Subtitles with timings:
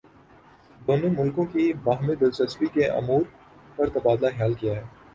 [0.81, 3.21] دونوں ملکوں کی باہمی دلچسپی کے امور
[3.75, 4.83] پر تبادلہ خیال کیا ہے